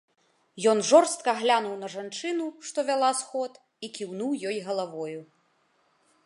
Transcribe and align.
Ён 0.71 0.79
жорстка 0.91 1.33
глянуў 1.41 1.75
на 1.83 1.89
жанчыну, 1.95 2.47
што 2.69 2.85
вяла 2.89 3.11
сход, 3.21 3.53
і 3.85 3.91
кіўнуў 3.99 4.31
ёй 4.53 4.57
галавою. 4.71 5.21